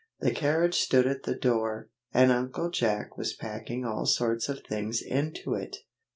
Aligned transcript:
The 0.19 0.31
carriage 0.31 0.79
stood 0.81 1.05
at 1.05 1.25
the 1.25 1.35
door, 1.35 1.91
and 2.11 2.31
Uncle 2.31 2.71
Jack 2.71 3.19
was 3.19 3.33
packing 3.35 3.85
all 3.85 4.07
sorts 4.07 4.49
of 4.49 4.61
things 4.61 4.99
into 4.99 5.53
it. 5.53 5.77